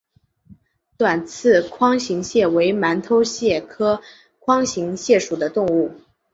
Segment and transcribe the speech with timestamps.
[0.97, 4.01] 短刺筐形蟹为馒头蟹科
[4.39, 5.93] 筐形蟹属的动物。